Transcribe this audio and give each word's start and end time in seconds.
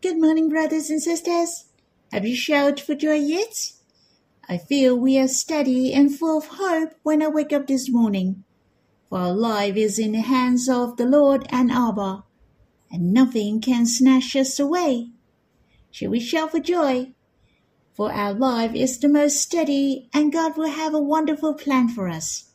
Good 0.00 0.20
morning, 0.20 0.48
brothers 0.48 0.90
and 0.90 1.02
sisters. 1.02 1.64
Have 2.12 2.24
you 2.24 2.36
shouted 2.36 2.78
for 2.78 2.94
joy 2.94 3.16
yet? 3.16 3.72
I 4.48 4.56
feel 4.56 4.96
we 4.96 5.18
are 5.18 5.26
steady 5.26 5.92
and 5.92 6.16
full 6.16 6.38
of 6.38 6.46
hope 6.52 6.90
when 7.02 7.20
I 7.20 7.26
wake 7.26 7.52
up 7.52 7.66
this 7.66 7.90
morning. 7.90 8.44
For 9.08 9.18
our 9.18 9.32
life 9.32 9.74
is 9.74 9.98
in 9.98 10.12
the 10.12 10.20
hands 10.20 10.68
of 10.68 10.98
the 10.98 11.04
Lord 11.04 11.48
and 11.50 11.72
Abba, 11.72 12.22
and 12.92 13.12
nothing 13.12 13.60
can 13.60 13.86
snatch 13.86 14.36
us 14.36 14.60
away. 14.60 15.10
Shall 15.90 16.10
we 16.10 16.20
shout 16.20 16.52
for 16.52 16.60
joy? 16.60 17.14
For 17.96 18.12
our 18.12 18.32
life 18.32 18.76
is 18.76 19.00
the 19.00 19.08
most 19.08 19.42
steady, 19.42 20.08
and 20.14 20.32
God 20.32 20.56
will 20.56 20.70
have 20.70 20.94
a 20.94 21.02
wonderful 21.02 21.54
plan 21.54 21.88
for 21.88 22.08
us. 22.08 22.52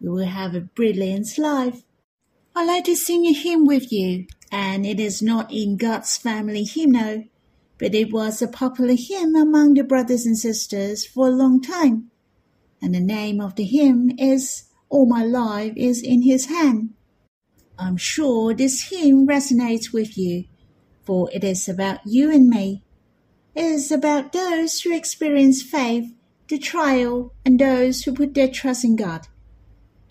We 0.00 0.08
will 0.08 0.26
have 0.28 0.54
a 0.54 0.60
brilliant 0.60 1.36
life. 1.36 1.82
I'd 2.58 2.66
like 2.66 2.84
to 2.84 2.96
sing 2.96 3.26
a 3.26 3.34
hymn 3.34 3.66
with 3.66 3.92
you 3.92 4.26
and 4.50 4.86
it 4.86 4.98
is 4.98 5.20
not 5.20 5.52
in 5.52 5.76
God's 5.76 6.16
family 6.16 6.64
hymnal, 6.64 7.24
but 7.76 7.94
it 7.94 8.10
was 8.10 8.40
a 8.40 8.48
popular 8.48 8.94
hymn 8.96 9.36
among 9.36 9.74
the 9.74 9.84
brothers 9.84 10.24
and 10.24 10.38
sisters 10.38 11.04
for 11.04 11.28
a 11.28 11.32
long 11.32 11.60
time. 11.60 12.10
And 12.80 12.94
the 12.94 13.00
name 13.00 13.42
of 13.42 13.56
the 13.56 13.64
hymn 13.64 14.10
is 14.18 14.70
All 14.88 15.04
My 15.04 15.22
Life 15.22 15.74
is 15.76 16.02
in 16.02 16.22
His 16.22 16.46
Hand. 16.46 16.94
I'm 17.78 17.98
sure 17.98 18.54
this 18.54 18.88
hymn 18.88 19.26
resonates 19.26 19.92
with 19.92 20.16
you, 20.16 20.44
for 21.04 21.28
it 21.34 21.44
is 21.44 21.68
about 21.68 22.06
you 22.06 22.32
and 22.32 22.48
me. 22.48 22.82
It 23.54 23.66
is 23.66 23.92
about 23.92 24.32
those 24.32 24.80
who 24.80 24.96
experience 24.96 25.60
faith, 25.60 26.10
the 26.48 26.56
trial, 26.56 27.34
and 27.44 27.60
those 27.60 28.04
who 28.04 28.14
put 28.14 28.32
their 28.32 28.48
trust 28.48 28.82
in 28.82 28.96
God. 28.96 29.26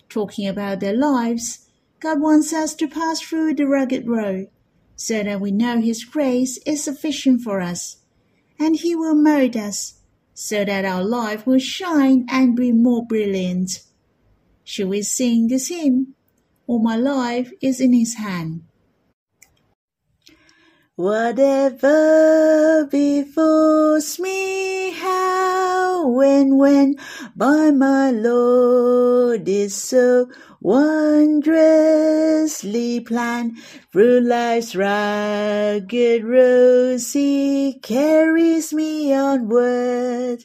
Talking 0.08 0.46
about 0.46 0.78
their 0.78 0.96
lives, 0.96 1.65
God 1.98 2.20
wants 2.20 2.52
us 2.52 2.74
to 2.74 2.88
pass 2.88 3.20
through 3.20 3.54
the 3.54 3.66
rugged 3.66 4.06
road 4.06 4.48
so 4.96 5.22
that 5.22 5.40
we 5.40 5.50
know 5.50 5.80
His 5.80 6.04
grace 6.04 6.58
is 6.66 6.84
sufficient 6.84 7.40
for 7.40 7.60
us, 7.60 7.96
and 8.58 8.76
He 8.76 8.94
will 8.94 9.14
mold 9.14 9.56
us 9.56 10.00
so 10.34 10.64
that 10.64 10.84
our 10.84 11.02
life 11.02 11.46
will 11.46 11.58
shine 11.58 12.26
and 12.28 12.54
be 12.54 12.70
more 12.70 13.06
brilliant. 13.06 13.82
Shall 14.64 14.88
we 14.88 15.00
sing 15.00 15.48
this 15.48 15.68
hymn? 15.68 16.14
All 16.66 16.78
my 16.78 16.96
life 16.96 17.50
is 17.62 17.80
in 17.80 17.94
His 17.94 18.16
hand. 18.16 18.65
Whatever 20.96 22.88
befalls 22.90 24.18
me, 24.18 24.92
how 24.92 26.18
and 26.22 26.56
when, 26.56 26.96
by 27.36 27.70
my 27.70 28.10
Lord 28.10 29.46
is 29.46 29.74
so 29.74 30.30
wondrously 30.62 31.50
planned. 33.00 33.58
Through 33.92 34.20
life's 34.20 34.74
rugged 34.74 36.24
road, 36.24 37.02
He 37.12 37.78
carries 37.82 38.72
me 38.72 39.12
onward 39.12 40.44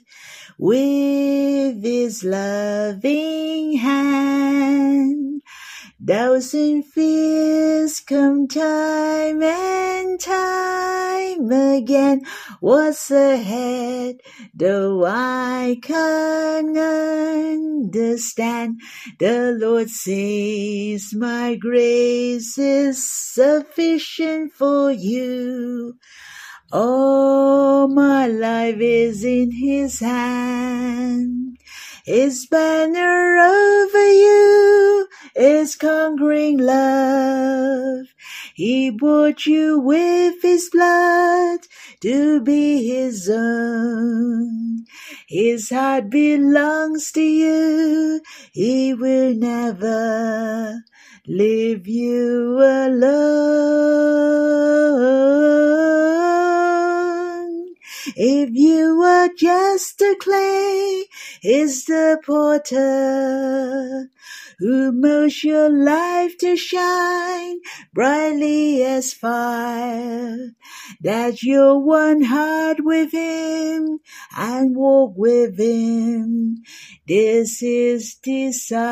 with 0.59 1.81
His 1.81 2.25
loving 2.25 3.77
hand. 3.77 5.30
Thousand 6.03 6.85
fears 6.85 7.99
come 7.99 8.47
time 8.47 9.43
and 9.43 10.19
time 10.19 11.51
again. 11.51 12.21
What's 12.59 13.11
ahead, 13.11 14.15
though 14.55 15.05
I 15.05 15.77
can't 15.83 16.75
understand? 16.75 18.81
The 19.19 19.55
Lord 19.61 19.91
says, 19.91 21.13
My 21.13 21.53
grace 21.53 22.57
is 22.57 23.07
sufficient 23.07 24.53
for 24.53 24.91
you. 24.91 25.99
All 26.71 27.87
my 27.87 28.25
life 28.25 28.79
is 28.79 29.23
in 29.23 29.51
His 29.51 29.99
hand. 29.99 31.59
His 32.05 32.47
banner 32.47 33.37
over 33.37 34.11
you 34.11 34.60
is 35.41 35.75
conquering 35.75 36.57
love. 36.57 38.05
He 38.53 38.91
bought 38.91 39.45
you 39.45 39.79
with 39.79 40.41
his 40.41 40.69
blood 40.69 41.61
to 42.01 42.41
be 42.41 42.87
his 42.87 43.29
own. 43.29 44.85
His 45.27 45.69
heart 45.69 46.09
belongs 46.09 47.11
to 47.13 47.21
you. 47.21 48.21
He 48.51 48.93
will 48.93 49.33
never 49.33 50.83
leave 51.27 51.87
you 51.87 52.57
alone. 52.59 54.11
If 58.15 58.49
you 58.53 58.97
were 58.97 59.29
just 59.37 60.01
a 60.01 60.15
clay, 60.19 61.05
is 61.43 61.85
the 61.85 62.19
potter 62.25 64.09
who 64.61 64.91
your 65.43 65.69
life 65.71 66.37
to 66.37 66.55
shine 66.55 67.59
brightly 67.93 68.83
as 68.83 69.11
fire. 69.11 70.51
That 71.01 71.41
you're 71.41 71.79
one 71.79 72.21
heart 72.21 72.77
with 72.81 73.11
him 73.11 73.97
and 74.37 74.75
walk 74.75 75.13
with 75.17 75.59
him. 75.59 76.57
This 77.07 77.63
is 77.63 78.13
design. 78.21 78.83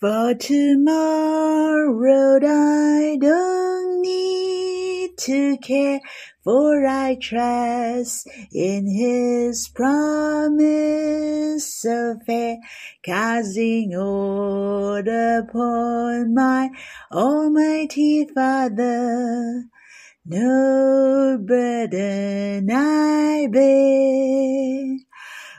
For 0.00 0.34
tomorrow 0.34 2.38
I 2.44 3.18
don't 3.20 4.02
need 4.02 5.18
to 5.18 5.56
care 5.58 6.00
for 6.46 6.86
I 6.86 7.16
trust 7.16 8.28
in 8.52 8.86
his 8.86 9.66
promise 9.66 10.54
of 11.84 12.22
fair, 12.22 12.58
casting 13.02 13.96
all 13.96 14.98
upon 14.98 16.32
my 16.34 16.70
almighty 17.10 18.28
Father. 18.32 19.64
No 20.24 21.36
burden 21.44 22.70
I 22.70 23.48
bear, 23.50 24.98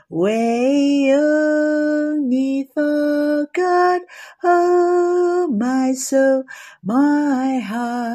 way 0.08 1.12
only 1.14 2.66
for 2.72 3.46
God 3.52 4.00
Oh, 4.42 5.48
my 5.52 5.92
soul, 5.92 6.44
my 6.82 7.58
heart, 7.58 8.07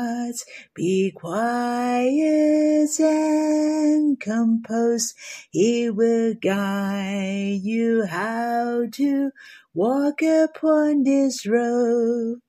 be 0.75 1.11
quiet 1.11 2.89
and 2.99 4.19
composed. 4.19 5.15
He 5.51 5.89
will 5.89 6.33
guide 6.35 7.61
you 7.63 8.05
how 8.05 8.87
to 8.93 9.31
walk 9.73 10.21
upon 10.21 11.03
this 11.03 11.45
road 11.45 12.41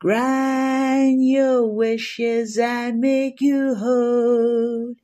grant 0.00 1.20
your 1.20 1.66
wishes 1.66 2.56
and 2.56 3.00
make 3.00 3.38
you 3.42 3.74
whole. 3.74 4.94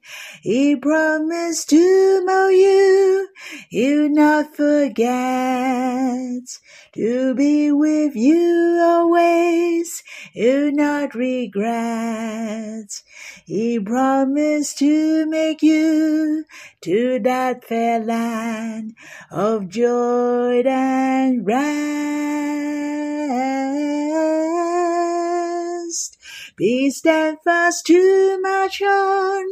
He 0.41 0.75
promised 0.75 1.69
to 1.69 2.25
mold 2.25 2.53
you, 2.53 3.29
he'll 3.69 4.09
not 4.09 4.57
forget 4.57 5.07
to 6.95 7.35
be 7.35 7.71
with 7.73 8.17
you 8.17 8.79
always, 8.83 10.03
he'll 10.33 10.73
not 10.73 11.15
regret. 11.15 13.03
He 13.45 13.79
promised 13.79 14.79
to 14.79 15.27
make 15.27 15.63
you 15.63 16.47
to 16.81 17.19
that 17.21 17.65
fair 17.65 18.01
land 18.01 18.95
of 19.31 19.69
joy 19.69 20.63
and 20.65 21.47
rest. 21.47 22.17
Be 26.57 26.89
steadfast 26.89 27.85
to 27.85 28.41
march 28.41 28.81
on, 28.81 29.45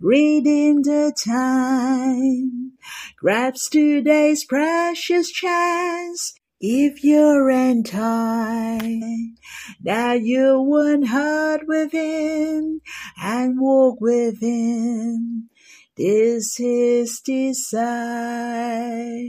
redeem 0.00 0.84
the 0.84 1.12
time. 1.14 2.72
Grasp 3.18 3.72
today's 3.72 4.46
precious 4.46 5.30
chance, 5.30 6.32
if 6.58 7.04
you're 7.04 7.50
in 7.50 7.82
time, 7.82 9.36
that 9.82 10.22
you 10.22 10.62
one 10.62 11.02
heart 11.02 11.68
with 11.68 11.92
him 11.92 12.80
and 13.20 13.60
walk 13.60 14.00
with 14.00 14.40
him. 14.40 15.50
This 15.94 16.58
is 16.58 17.20
desire 17.20 19.28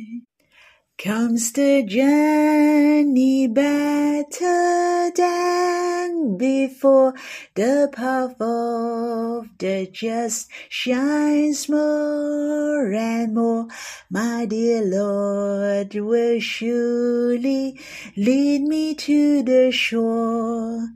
comes 0.98 1.52
the 1.52 1.84
journey 1.84 3.48
better 3.48 5.12
than 5.16 6.38
before. 6.38 7.14
The 7.54 7.90
path 7.94 8.42
of 8.42 9.48
the 9.60 9.88
just 9.92 10.50
shines 10.70 11.70
more 11.70 12.92
and 12.92 13.36
more. 13.36 13.68
My 14.10 14.46
dear 14.46 14.82
Lord 14.84 15.94
will 15.94 16.40
surely 16.40 17.80
lead 18.16 18.64
me 18.64 18.96
to 18.96 19.44
the 19.44 19.72
shore 19.72 20.88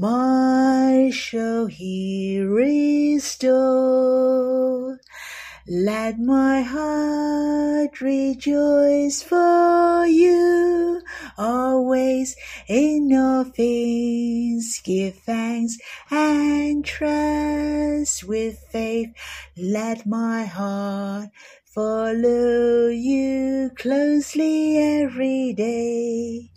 my 0.00 1.10
soul 1.12 1.66
he 1.66 2.38
restored. 2.38 3.48
Let 5.70 6.18
my 6.18 6.62
heart 6.62 8.00
rejoice 8.00 9.22
for 9.22 10.06
you 10.06 11.02
always 11.36 12.34
in 12.68 13.12
all 13.14 13.44
things. 13.44 14.80
Give 14.82 15.14
thanks 15.14 15.76
and 16.10 16.82
trust 16.82 18.24
with 18.24 18.58
faith. 18.72 19.10
Let 19.58 20.06
my 20.06 20.46
heart 20.46 21.28
follow 21.66 22.88
you 22.88 23.70
closely 23.76 24.78
every 24.78 25.52
day. 25.52 26.50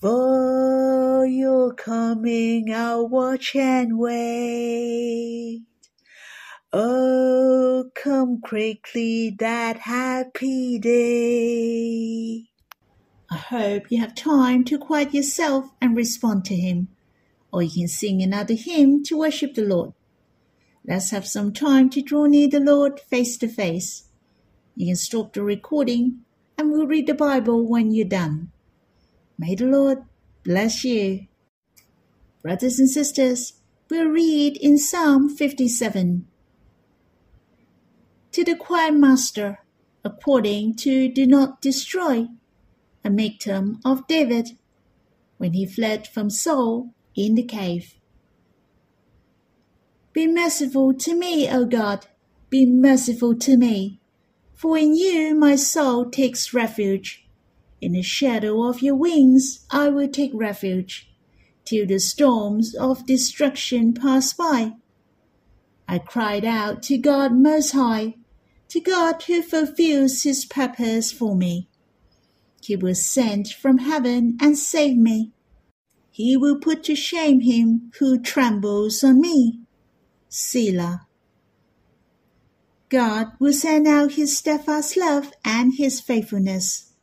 For 0.00 1.24
your 1.26 1.74
coming, 1.74 2.74
I'll 2.74 3.06
watch 3.06 3.54
and 3.54 4.00
wait. 4.00 5.62
Oh, 6.74 7.90
come 7.94 8.40
quickly 8.40 9.28
that 9.38 9.80
happy 9.80 10.78
day. 10.78 12.48
I 13.30 13.36
hope 13.36 13.90
you 13.90 14.00
have 14.00 14.14
time 14.14 14.64
to 14.64 14.78
quiet 14.78 15.12
yourself 15.12 15.66
and 15.82 15.94
respond 15.94 16.46
to 16.46 16.56
Him, 16.56 16.88
or 17.52 17.62
you 17.62 17.70
can 17.82 17.88
sing 17.88 18.22
another 18.22 18.54
hymn 18.54 19.04
to 19.04 19.18
worship 19.18 19.52
the 19.54 19.66
Lord. 19.66 19.92
Let's 20.86 21.10
have 21.10 21.26
some 21.26 21.52
time 21.52 21.90
to 21.90 22.00
draw 22.00 22.24
near 22.24 22.48
the 22.48 22.58
Lord 22.58 23.00
face 23.00 23.36
to 23.38 23.48
face. 23.48 24.04
You 24.74 24.86
can 24.86 24.96
stop 24.96 25.34
the 25.34 25.42
recording 25.42 26.20
and 26.56 26.70
we'll 26.70 26.86
read 26.86 27.06
the 27.06 27.12
Bible 27.12 27.66
when 27.68 27.92
you're 27.92 28.08
done. 28.08 28.50
May 29.38 29.56
the 29.56 29.66
Lord 29.66 30.04
bless 30.42 30.84
you. 30.84 31.26
Brothers 32.42 32.78
and 32.78 32.88
sisters, 32.88 33.60
we'll 33.90 34.08
read 34.08 34.56
in 34.56 34.78
Psalm 34.78 35.28
57 35.28 36.28
to 38.32 38.42
the 38.42 38.56
choir 38.56 38.90
master, 38.90 39.58
according 40.02 40.74
to 40.74 41.06
do 41.06 41.26
not 41.26 41.60
destroy, 41.60 42.26
a 43.04 43.10
miktam 43.10 43.78
of 43.84 44.06
David, 44.06 44.56
when 45.36 45.52
he 45.52 45.66
fled 45.66 46.06
from 46.06 46.30
Saul 46.30 46.94
in 47.14 47.34
the 47.34 47.42
cave. 47.42 47.94
Be 50.14 50.26
merciful 50.26 50.94
to 50.94 51.14
me, 51.14 51.48
O 51.50 51.66
God, 51.66 52.06
be 52.48 52.64
merciful 52.64 53.34
to 53.36 53.56
me, 53.58 54.00
for 54.54 54.78
in 54.78 54.96
you 54.96 55.34
my 55.34 55.54
soul 55.54 56.08
takes 56.08 56.54
refuge. 56.54 57.26
In 57.82 57.92
the 57.92 58.02
shadow 58.02 58.62
of 58.66 58.80
your 58.80 58.94
wings 58.94 59.66
I 59.70 59.88
will 59.88 60.08
take 60.08 60.30
refuge, 60.32 61.12
till 61.66 61.86
the 61.86 61.98
storms 61.98 62.74
of 62.74 63.06
destruction 63.06 63.92
pass 63.92 64.32
by. 64.32 64.72
I 65.86 65.98
cried 65.98 66.44
out 66.46 66.82
to 66.84 66.96
God 66.96 67.32
Most 67.34 67.72
High 67.72 68.14
to 68.72 68.80
God 68.80 69.22
who 69.24 69.42
fulfills 69.42 70.22
his 70.22 70.46
purpose 70.46 71.12
for 71.12 71.36
me. 71.36 71.68
He 72.62 72.74
will 72.74 72.94
send 72.94 73.48
from 73.48 73.76
heaven 73.76 74.38
and 74.40 74.56
save 74.56 74.96
me. 74.96 75.32
He 76.10 76.38
will 76.38 76.58
put 76.58 76.82
to 76.84 76.94
shame 76.96 77.40
him 77.40 77.92
who 77.98 78.18
trembles 78.18 79.04
on 79.04 79.20
me. 79.20 79.60
Selah. 80.30 81.06
God 82.88 83.32
will 83.38 83.52
send 83.52 83.86
out 83.86 84.12
his 84.12 84.38
steadfast 84.38 84.96
love 84.96 85.34
and 85.44 85.74
his 85.74 86.00
faithfulness. 86.00 86.94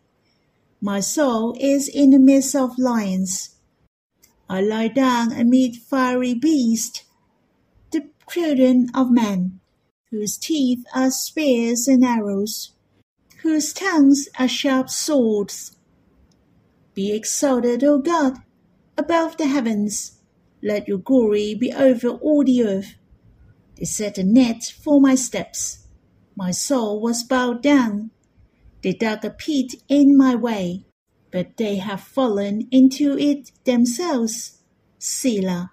My 0.81 0.99
soul 0.99 1.55
is 1.59 1.87
in 1.87 2.09
the 2.09 2.19
midst 2.19 2.55
of 2.55 2.79
lions. 2.79 3.57
I 4.49 4.61
lie 4.61 4.87
down 4.87 5.31
amid 5.33 5.75
fiery 5.75 6.33
beasts, 6.33 7.03
the 7.91 8.09
children 8.27 8.89
of 8.95 9.11
men 9.11 9.58
whose 10.11 10.37
teeth 10.37 10.83
are 10.93 11.11
spears 11.11 11.87
and 11.87 12.03
arrows, 12.03 12.73
whose 13.43 13.73
tongues 13.73 14.27
are 14.37 14.47
sharp 14.47 14.89
swords. 14.89 15.75
Be 16.93 17.15
exalted, 17.15 17.83
O 17.83 17.99
God, 17.99 18.37
above 18.97 19.37
the 19.37 19.47
heavens. 19.47 20.19
Let 20.61 20.87
your 20.87 20.97
glory 20.97 21.55
be 21.55 21.71
over 21.71 22.09
all 22.09 22.43
the 22.43 22.63
earth. 22.63 22.95
They 23.77 23.85
set 23.85 24.17
a 24.17 24.23
net 24.23 24.63
for 24.83 24.99
my 24.99 25.15
steps. 25.15 25.85
My 26.35 26.51
soul 26.51 27.01
was 27.01 27.23
bowed 27.23 27.61
down. 27.61 28.11
They 28.81 28.93
dug 28.93 29.23
a 29.23 29.29
pit 29.29 29.75
in 29.87 30.17
my 30.17 30.35
way, 30.35 30.85
but 31.31 31.57
they 31.57 31.77
have 31.77 32.01
fallen 32.01 32.67
into 32.71 33.17
it 33.17 33.51
themselves. 33.63 34.57
Selah. 34.97 35.71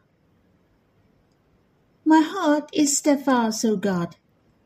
My 2.05 2.21
heart 2.21 2.71
is 2.73 2.97
steadfast, 2.97 3.65
O 3.65 3.77
God. 3.77 4.17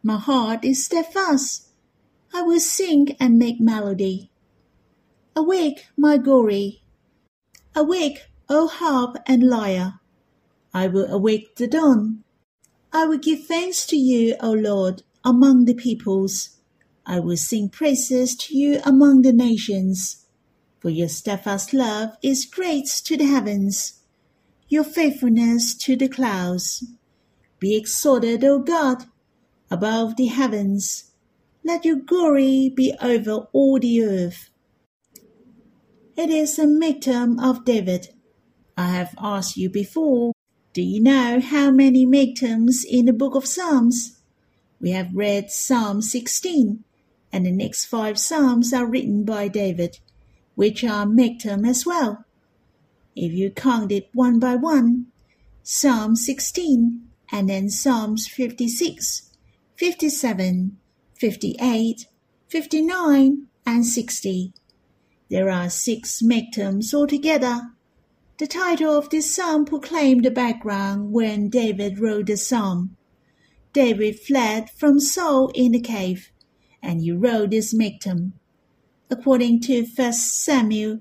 My 0.02 0.16
heart 0.16 0.64
is 0.64 0.84
steadfast. 0.84 1.68
I 2.32 2.42
will 2.42 2.60
sing 2.60 3.16
and 3.20 3.38
make 3.38 3.60
melody. 3.60 4.30
Awake, 5.36 5.86
my 5.96 6.16
glory. 6.16 6.82
Awake, 7.74 8.26
O 8.48 8.66
harp 8.66 9.16
and 9.26 9.42
lyre. 9.42 10.00
I 10.72 10.86
will 10.86 11.06
awake 11.06 11.56
the 11.56 11.66
dawn. 11.66 12.24
I 12.92 13.06
will 13.06 13.18
give 13.18 13.46
thanks 13.46 13.86
to 13.86 13.96
you, 13.96 14.36
O 14.40 14.52
Lord, 14.52 15.02
among 15.24 15.66
the 15.66 15.74
peoples. 15.74 16.56
I 17.04 17.20
will 17.20 17.36
sing 17.36 17.68
praises 17.68 18.34
to 18.36 18.56
you 18.56 18.80
among 18.84 19.22
the 19.22 19.32
nations. 19.32 20.24
For 20.80 20.88
your 20.88 21.08
steadfast 21.08 21.74
love 21.74 22.16
is 22.22 22.46
great 22.46 22.86
to 23.04 23.16
the 23.16 23.26
heavens, 23.26 24.00
your 24.68 24.84
faithfulness 24.84 25.74
to 25.74 25.94
the 25.94 26.08
clouds. 26.08 26.84
Be 27.58 27.76
exalted, 27.76 28.42
O 28.44 28.60
God, 28.60 29.04
above 29.70 30.16
the 30.16 30.26
heavens. 30.26 31.12
Let 31.64 31.84
your 31.84 31.96
glory 31.96 32.72
be 32.74 32.94
over 33.00 33.46
all 33.52 33.78
the 33.78 34.02
earth. 34.02 34.50
It 36.16 36.30
is 36.30 36.58
a 36.58 36.66
miktam 36.66 37.42
of 37.42 37.64
David. 37.64 38.08
I 38.76 38.88
have 38.88 39.14
asked 39.18 39.56
you 39.56 39.70
before, 39.70 40.32
do 40.72 40.82
you 40.82 41.02
know 41.02 41.40
how 41.40 41.70
many 41.70 42.06
miktams 42.06 42.84
in 42.88 43.06
the 43.06 43.12
book 43.12 43.34
of 43.34 43.46
Psalms? 43.46 44.20
We 44.80 44.90
have 44.92 45.14
read 45.14 45.50
Psalm 45.50 46.00
16, 46.00 46.84
and 47.32 47.46
the 47.46 47.52
next 47.52 47.86
five 47.86 48.18
Psalms 48.18 48.72
are 48.72 48.86
written 48.86 49.24
by 49.24 49.48
David, 49.48 49.98
which 50.54 50.82
are 50.84 51.06
miktam 51.06 51.68
as 51.68 51.84
well. 51.84 52.24
If 53.16 53.32
you 53.32 53.50
count 53.50 53.92
it 53.92 54.08
one 54.12 54.38
by 54.38 54.56
one, 54.56 55.06
Psalm 55.62 56.16
16 56.16 57.06
and 57.32 57.48
then 57.48 57.70
Psalms 57.70 58.26
56, 58.26 59.29
57, 59.80 60.76
58, 61.18 62.06
59, 62.48 63.46
and 63.64 63.86
60. 63.86 64.52
There 65.30 65.48
are 65.48 65.70
six 65.70 66.20
miktams 66.20 66.92
altogether. 66.92 67.70
The 68.36 68.46
title 68.46 68.94
of 68.94 69.08
this 69.08 69.34
psalm 69.34 69.64
proclaimed 69.64 70.26
the 70.26 70.30
background 70.30 71.12
when 71.14 71.48
David 71.48 71.98
wrote 71.98 72.26
the 72.26 72.36
psalm. 72.36 72.98
David 73.72 74.20
fled 74.20 74.68
from 74.68 75.00
Saul 75.00 75.50
in 75.54 75.72
the 75.72 75.80
cave, 75.80 76.30
and 76.82 77.00
he 77.00 77.12
wrote 77.12 77.52
this 77.52 77.72
miktam. 77.72 78.32
According 79.08 79.60
to 79.62 79.86
1 79.86 80.12
Samuel, 80.12 80.98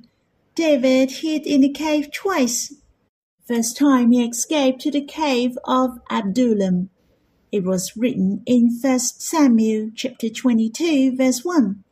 David 0.56 1.12
hid 1.12 1.46
in 1.46 1.60
the 1.60 1.74
cave 1.74 2.14
twice. 2.14 2.74
First 3.46 3.76
time 3.76 4.14
he 4.14 4.24
escaped 4.24 4.80
to 4.84 4.92
the 4.92 5.04
cave 5.04 5.58
of 5.66 6.00
Adullam, 6.10 6.92
it 7.52 7.64
was 7.64 7.98
written 7.98 8.44
in 8.46 8.78
1 8.82 9.00
Samuel 9.00 9.90
chapter 9.96 10.30
22 10.30 11.16
verse 11.16 11.44
1, 11.44 11.84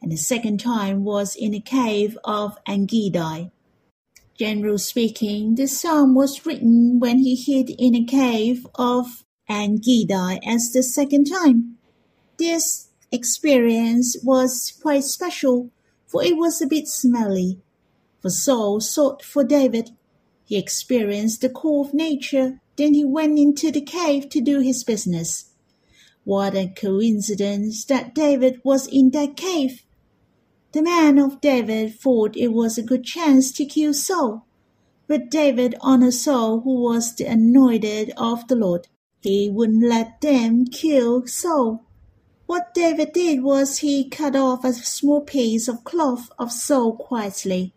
and 0.00 0.12
the 0.12 0.16
second 0.16 0.60
time 0.60 1.04
was 1.04 1.34
in 1.34 1.50
the 1.50 1.60
cave 1.60 2.16
of 2.24 2.56
Engedi. 2.66 3.50
Generally 4.38 4.78
speaking, 4.78 5.54
the 5.56 5.66
psalm 5.66 6.14
was 6.14 6.46
written 6.46 6.98
when 6.98 7.18
he 7.18 7.34
hid 7.34 7.70
in 7.78 7.94
a 7.94 8.04
cave 8.04 8.66
of 8.76 9.24
Engedi 9.48 10.40
as 10.46 10.72
the 10.72 10.82
second 10.82 11.24
time. 11.24 11.76
This 12.38 12.88
experience 13.10 14.16
was 14.22 14.72
quite 14.80 15.04
special, 15.04 15.70
for 16.06 16.24
it 16.24 16.36
was 16.36 16.62
a 16.62 16.66
bit 16.66 16.88
smelly. 16.88 17.60
For 18.20 18.30
Saul 18.30 18.80
sought 18.80 19.22
for 19.22 19.44
David. 19.44 19.90
He 20.44 20.56
experienced 20.56 21.40
the 21.40 21.48
call 21.48 21.86
of 21.86 21.94
nature 21.94 22.60
then 22.82 22.94
he 22.94 23.04
went 23.04 23.38
into 23.38 23.70
the 23.70 23.80
cave 23.80 24.28
to 24.28 24.40
do 24.40 24.58
his 24.58 24.82
business. 24.82 25.52
What 26.24 26.56
a 26.56 26.66
coincidence 26.66 27.84
that 27.84 28.12
David 28.12 28.60
was 28.64 28.88
in 28.88 29.10
that 29.10 29.36
cave. 29.36 29.84
The 30.72 30.82
man 30.82 31.16
of 31.16 31.40
David 31.40 32.00
thought 32.00 32.36
it 32.36 32.48
was 32.48 32.76
a 32.76 32.82
good 32.82 33.04
chance 33.04 33.52
to 33.52 33.64
kill 33.64 33.94
Saul. 33.94 34.48
But 35.06 35.30
David 35.30 35.76
honored 35.80 36.14
Saul, 36.14 36.62
who 36.62 36.82
was 36.82 37.14
the 37.14 37.26
anointed 37.26 38.12
of 38.16 38.48
the 38.48 38.56
Lord. 38.56 38.88
He 39.20 39.48
wouldn't 39.48 39.88
let 39.88 40.20
them 40.20 40.64
kill 40.64 41.24
Saul. 41.28 41.84
What 42.46 42.74
David 42.74 43.12
did 43.12 43.44
was 43.44 43.78
he 43.78 44.08
cut 44.08 44.34
off 44.34 44.64
a 44.64 44.72
small 44.72 45.20
piece 45.20 45.68
of 45.68 45.84
cloth 45.84 46.30
of 46.36 46.50
Saul 46.50 46.96
quietly. 46.96 47.74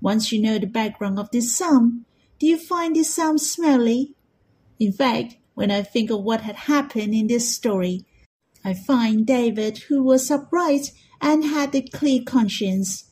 Once 0.00 0.32
you 0.32 0.40
know 0.40 0.58
the 0.58 0.66
background 0.66 1.18
of 1.18 1.30
this 1.30 1.54
psalm, 1.54 2.06
Do 2.38 2.46
you 2.46 2.58
find 2.58 2.96
this 2.96 3.14
psalm 3.14 3.38
smelly? 3.38 4.14
In 4.80 4.92
fact, 4.92 5.36
when 5.54 5.70
I 5.70 5.82
think 5.82 6.10
of 6.10 6.22
what 6.22 6.40
had 6.40 6.56
happened 6.56 7.14
in 7.14 7.28
this 7.28 7.54
story, 7.54 8.04
I 8.64 8.74
find 8.74 9.26
David, 9.26 9.78
who 9.88 10.02
was 10.02 10.30
upright 10.30 10.92
and 11.20 11.44
had 11.44 11.74
a 11.74 11.82
clear 11.82 12.22
conscience. 12.24 13.10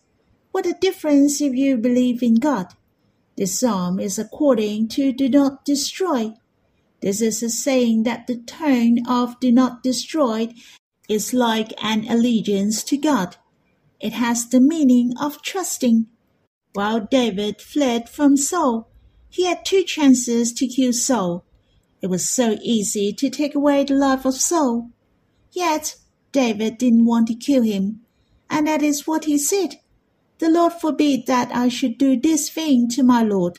What 0.50 0.66
a 0.66 0.74
difference 0.80 1.40
if 1.40 1.54
you 1.54 1.76
believe 1.76 2.22
in 2.22 2.36
God. 2.36 2.74
This 3.36 3.58
psalm 3.58 4.00
is 4.00 4.18
according 4.18 4.88
to 4.88 5.12
do 5.12 5.28
not 5.28 5.64
destroy. 5.64 6.34
This 7.00 7.20
is 7.20 7.42
a 7.42 7.48
saying 7.48 8.02
that 8.02 8.26
the 8.26 8.36
tone 8.36 8.98
of 9.08 9.40
do 9.40 9.50
not 9.50 9.82
destroy 9.82 10.48
is 11.08 11.32
like 11.32 11.72
an 11.82 12.06
allegiance 12.08 12.82
to 12.84 12.96
God. 12.96 13.36
It 14.00 14.12
has 14.12 14.48
the 14.48 14.60
meaning 14.60 15.12
of 15.20 15.42
trusting. 15.42 16.06
While 16.74 17.06
David 17.10 17.60
fled 17.60 18.08
from 18.08 18.36
Saul, 18.36 18.91
he 19.32 19.46
had 19.46 19.64
two 19.64 19.82
chances 19.82 20.52
to 20.52 20.66
kill 20.66 20.92
Saul. 20.92 21.42
It 22.02 22.08
was 22.08 22.28
so 22.28 22.58
easy 22.60 23.14
to 23.14 23.30
take 23.30 23.54
away 23.54 23.82
the 23.82 23.94
life 23.94 24.26
of 24.26 24.34
Saul. 24.34 24.90
Yet 25.52 25.96
David 26.32 26.76
didn't 26.76 27.06
want 27.06 27.28
to 27.28 27.34
kill 27.34 27.62
him, 27.62 28.02
and 28.50 28.66
that 28.66 28.82
is 28.82 29.06
what 29.06 29.24
he 29.24 29.38
said. 29.38 29.76
The 30.38 30.50
Lord 30.50 30.74
forbid 30.74 31.26
that 31.28 31.50
I 31.54 31.68
should 31.68 31.96
do 31.96 32.14
this 32.14 32.50
thing 32.50 32.88
to 32.90 33.02
my 33.02 33.22
Lord, 33.22 33.58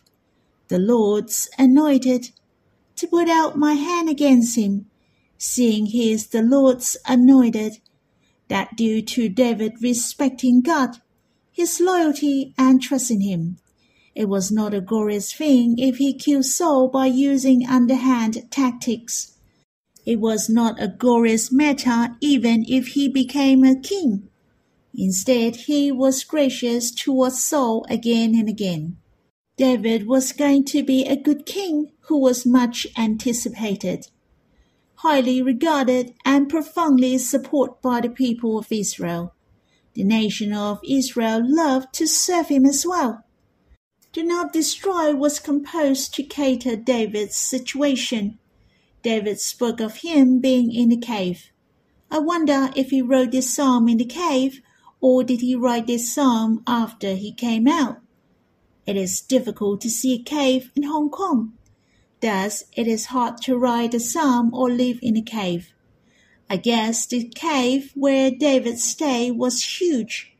the 0.67 0.77
Lord's 0.77 1.49
anointed, 1.57 2.29
to 2.97 3.07
put 3.07 3.27
out 3.27 3.57
my 3.57 3.73
hand 3.73 4.09
against 4.09 4.55
him, 4.55 4.85
seeing 5.39 5.87
he 5.87 6.11
is 6.11 6.27
the 6.27 6.43
Lord's 6.43 6.97
anointed, 7.07 7.79
that 8.47 8.75
due 8.77 9.01
to 9.01 9.27
David 9.27 9.73
respecting 9.81 10.61
God, 10.61 10.97
his 11.51 11.79
loyalty 11.79 12.53
and 12.59 12.79
trust 12.79 13.09
in 13.09 13.21
him. 13.21 13.57
It 14.15 14.29
was 14.29 14.51
not 14.51 14.73
a 14.73 14.81
glorious 14.81 15.33
thing 15.33 15.79
if 15.79 15.97
he 15.97 16.13
killed 16.13 16.45
Saul 16.45 16.87
by 16.87 17.07
using 17.07 17.67
underhand 17.67 18.49
tactics. 18.51 19.33
It 20.05 20.19
was 20.19 20.49
not 20.49 20.81
a 20.81 20.87
glorious 20.87 21.51
matter 21.51 22.15
even 22.21 22.65
if 22.67 22.89
he 22.89 23.07
became 23.07 23.63
a 23.63 23.79
king. 23.79 24.29
Instead, 24.95 25.55
he 25.55 25.91
was 25.91 26.23
gracious 26.23 26.91
towards 26.91 27.43
Saul 27.43 27.85
again 27.89 28.35
and 28.35 28.47
again. 28.47 28.97
David 29.57 30.05
was 30.07 30.31
going 30.31 30.65
to 30.65 30.83
be 30.83 31.05
a 31.05 31.15
good 31.15 31.45
king 31.45 31.91
who 32.01 32.19
was 32.19 32.45
much 32.45 32.85
anticipated, 32.97 34.09
highly 34.95 35.41
regarded, 35.41 36.13
and 36.25 36.49
profoundly 36.49 37.17
supported 37.17 37.81
by 37.81 38.01
the 38.01 38.09
people 38.09 38.59
of 38.59 38.71
Israel. 38.71 39.33
The 39.93 40.03
nation 40.03 40.53
of 40.53 40.79
Israel 40.87 41.41
loved 41.43 41.93
to 41.95 42.07
serve 42.07 42.49
him 42.49 42.65
as 42.65 42.85
well. 42.85 43.23
Do 44.13 44.21
Not 44.21 44.53
Destroy 44.53 45.15
was 45.15 45.39
composed 45.39 46.13
to 46.13 46.21
cater 46.23 46.75
David's 46.75 47.35
situation. 47.35 48.37
David 49.01 49.39
spoke 49.39 49.79
of 49.79 49.97
him 49.97 50.39
being 50.39 50.71
in 50.71 50.89
the 50.89 50.97
cave. 50.97 51.49
I 52.11 52.19
wonder 52.19 52.69
if 52.75 52.91
he 52.91 53.01
wrote 53.01 53.31
this 53.31 53.51
psalm 53.51 53.89
in 53.89 53.97
the 53.97 54.05
cave 54.05 54.61
or 55.01 55.23
did 55.23 55.41
he 55.41 55.55
write 55.55 55.87
this 55.87 56.13
psalm 56.13 56.61
after 56.67 57.15
he 57.15 57.33
came 57.33 57.67
out? 57.67 58.01
It 58.85 58.97
is 58.97 59.19
difficult 59.19 59.81
to 59.81 59.89
see 59.89 60.13
a 60.13 60.23
cave 60.23 60.69
in 60.75 60.83
Hong 60.83 61.09
Kong. 61.09 61.53
Thus, 62.21 62.65
it 62.73 62.85
is 62.85 63.07
hard 63.07 63.41
to 63.41 63.57
write 63.57 63.95
a 63.95 63.99
psalm 63.99 64.53
or 64.53 64.69
live 64.69 64.99
in 65.01 65.17
a 65.17 65.23
cave. 65.23 65.73
I 66.51 66.57
guess 66.57 67.07
the 67.07 67.27
cave 67.29 67.91
where 67.95 68.29
David 68.29 68.77
stayed 68.77 69.31
was 69.31 69.79
huge. 69.81 70.32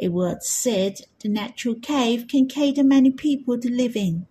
It 0.00 0.14
was 0.14 0.48
said 0.48 1.02
the 1.20 1.28
natural 1.28 1.74
cave 1.74 2.26
can 2.26 2.48
cater 2.48 2.82
many 2.82 3.10
people 3.10 3.60
to 3.60 3.70
live 3.70 3.96
in, 3.96 4.26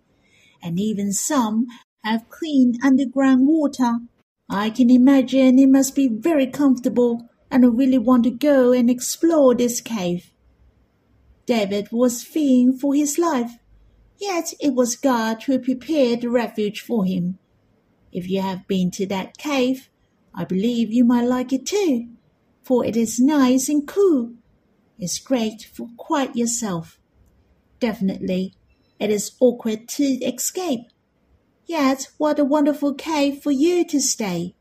and 0.60 0.80
even 0.80 1.12
some 1.12 1.68
have 2.02 2.28
clean 2.28 2.76
underground 2.82 3.46
water. 3.46 4.00
I 4.48 4.70
can 4.70 4.90
imagine 4.90 5.60
it 5.60 5.68
must 5.68 5.94
be 5.94 6.08
very 6.08 6.48
comfortable, 6.48 7.28
and 7.52 7.64
I 7.64 7.68
really 7.68 7.98
want 7.98 8.24
to 8.24 8.32
go 8.32 8.72
and 8.72 8.90
explore 8.90 9.54
this 9.54 9.80
cave. 9.80 10.32
David 11.46 11.92
was 11.92 12.24
fearing 12.24 12.76
for 12.76 12.92
his 12.92 13.16
life. 13.16 13.52
Yet 14.18 14.52
it 14.58 14.74
was 14.74 14.96
God 14.96 15.44
who 15.44 15.56
prepared 15.60 16.22
the 16.22 16.30
refuge 16.30 16.80
for 16.80 17.04
him. 17.04 17.38
If 18.10 18.28
you 18.28 18.40
have 18.42 18.66
been 18.66 18.90
to 18.92 19.06
that 19.06 19.38
cave, 19.38 19.88
I 20.34 20.42
believe 20.42 20.92
you 20.92 21.04
might 21.04 21.28
like 21.28 21.52
it 21.52 21.64
too, 21.64 22.08
for 22.64 22.84
it 22.84 22.96
is 22.96 23.20
nice 23.20 23.68
and 23.68 23.86
cool. 23.86 24.32
It's 25.00 25.18
great 25.18 25.62
for 25.62 25.88
quiet 25.96 26.36
yourself. 26.36 27.00
Definitely, 27.80 28.54
it 28.98 29.08
is 29.08 29.32
awkward 29.40 29.88
to 29.88 30.04
escape. 30.04 30.82
Yet 31.64 32.08
what 32.18 32.38
a 32.38 32.44
wonderful 32.44 32.92
cave 32.92 33.42
for 33.42 33.50
you 33.50 33.86
to 33.86 34.00
stay. 34.00 34.54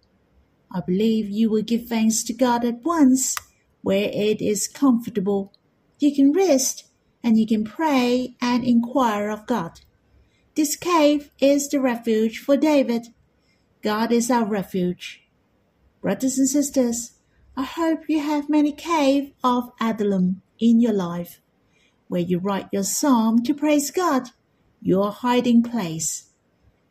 I 0.74 0.80
believe 0.80 1.30
you 1.30 1.50
will 1.50 1.62
give 1.62 1.88
thanks 1.88 2.24
to 2.24 2.34
God 2.34 2.64
at 2.64 2.84
once, 2.84 3.36
where 3.82 4.10
it 4.14 4.42
is 4.42 4.68
comfortable. 4.68 5.52
You 6.00 6.16
can 6.16 6.32
rest 6.32 6.86
and 7.22 7.38
you 7.38 7.46
can 7.46 7.66
pray 7.66 8.36
and 8.42 8.64
inquire 8.64 9.30
of 9.30 9.46
God. 9.46 9.82
This 10.56 10.78
cave 10.78 11.32
is 11.40 11.68
the 11.68 11.82
refuge 11.82 12.40
for 12.40 12.56
David. 12.56 13.08
God 13.82 14.14
is 14.14 14.32
our 14.32 14.46
refuge. 14.46 15.24
Brothers 16.02 16.38
and 16.38 16.48
sisters, 16.48 17.19
I 17.60 17.64
hope 17.64 18.08
you 18.08 18.22
have 18.22 18.48
many 18.48 18.72
caves 18.72 19.34
of 19.44 19.74
Adullam 19.82 20.42
in 20.60 20.80
your 20.80 20.94
life, 20.94 21.42
where 22.08 22.22
you 22.22 22.40
write 22.40 22.70
your 22.72 22.86
psalm 22.86 23.44
to 23.44 23.54
praise 23.54 23.92
God, 23.92 24.30
your 24.82 25.12
hiding 25.12 25.62
place. 25.64 26.30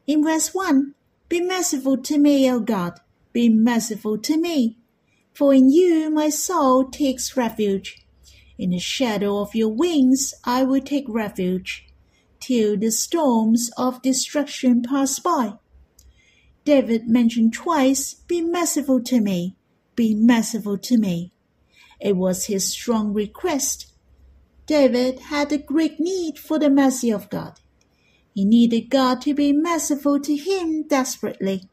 In 0.07 0.23
verse 0.23 0.53
1, 0.53 0.95
Be 1.31 1.41
merciful 1.41 1.97
to 2.03 2.19
me, 2.19 2.53
O 2.53 2.61
God, 2.61 3.01
be 3.33 3.49
merciful 3.49 4.19
to 4.19 4.37
me, 4.37 4.77
for 5.33 5.55
in 5.55 5.71
you 5.71 6.11
my 6.11 6.29
soul 6.29 6.91
takes 6.91 7.35
refuge. 7.35 8.05
In 8.59 8.69
the 8.69 8.79
shadow 8.79 9.39
of 9.39 9.55
your 9.55 9.71
wings 9.71 10.35
I 10.45 10.65
will 10.65 10.83
take 10.83 11.07
refuge, 11.09 11.87
till 12.41 12.77
the 12.77 12.91
storms 12.91 13.71
of 13.79 14.03
destruction 14.03 14.83
pass 14.83 15.19
by. 15.19 15.55
David 16.67 17.09
mentioned 17.09 17.55
twice, 17.55 18.13
Be 18.13 18.43
merciful 18.43 19.03
to 19.05 19.23
me, 19.23 19.57
be 19.99 20.15
merciful 20.15 20.79
to 20.79 20.97
me. 20.97 21.33
It 22.01 22.17
was 22.17 22.45
his 22.45 22.65
strong 22.65 23.13
request. 23.13 23.93
David 24.67 25.19
had 25.19 25.53
a 25.53 25.59
great 25.59 25.99
need 25.99 26.39
for 26.39 26.57
the 26.57 26.71
mercy 26.71 27.11
of 27.11 27.29
God. 27.29 27.59
He 28.33 28.45
needed 28.45 28.91
God 28.91 29.21
to 29.23 29.35
be 29.35 29.53
merciful 29.53 30.21
to 30.21 30.37
him 30.37 30.87
desperately. 30.87 31.65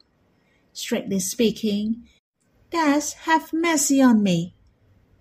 Strictly 0.74 1.20
speaking, 1.20 2.08
that's 2.72 3.14
have 3.30 3.54
mercy 3.54 4.02
on 4.02 4.24
me, 4.24 4.56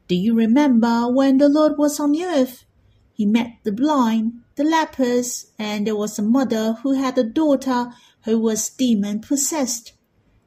do 0.07 0.15
you 0.15 0.35
remember 0.35 1.09
when 1.09 1.39
the 1.39 1.49
Lord 1.49 1.79
was 1.79 1.99
on 1.99 2.21
earth? 2.21 2.65
He 3.15 3.25
met 3.25 3.53
the 3.65 3.73
blind, 3.73 4.41
the 4.55 4.65
lepers, 4.65 5.47
and 5.59 5.87
there 5.87 5.97
was 5.97 6.19
a 6.19 6.23
mother 6.23 6.75
who 6.83 6.93
had 6.93 7.17
a 7.17 7.25
daughter 7.25 7.91
who 8.25 8.39
was 8.39 8.69
demon 8.69 9.21
possessed. 9.21 9.94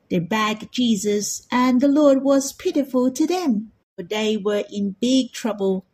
They 0.10 0.20
begged 0.20 0.72
Jesus, 0.72 1.46
and 1.52 1.82
the 1.82 1.88
Lord 1.88 2.24
was 2.24 2.54
pitiful 2.54 3.12
to 3.12 3.28
them, 3.28 3.72
for 3.96 4.04
they 4.04 4.38
were 4.38 4.64
in 4.72 4.96
big 5.02 5.34
trouble. 5.34 5.86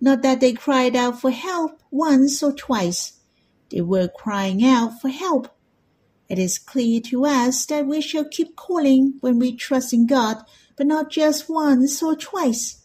Not 0.00 0.22
that 0.22 0.40
they 0.40 0.52
cried 0.52 0.94
out 0.94 1.20
for 1.20 1.30
help 1.30 1.82
once 1.90 2.42
or 2.42 2.52
twice. 2.52 3.14
They 3.70 3.80
were 3.80 4.08
crying 4.08 4.64
out 4.64 5.00
for 5.00 5.08
help. 5.08 5.48
It 6.28 6.38
is 6.38 6.58
clear 6.58 7.00
to 7.02 7.24
us 7.24 7.66
that 7.66 7.86
we 7.86 8.00
shall 8.00 8.24
keep 8.24 8.54
calling 8.54 9.14
when 9.20 9.38
we 9.38 9.56
trust 9.56 9.92
in 9.92 10.06
God, 10.06 10.44
but 10.76 10.86
not 10.86 11.10
just 11.10 11.48
once 11.48 12.02
or 12.02 12.14
twice. 12.14 12.84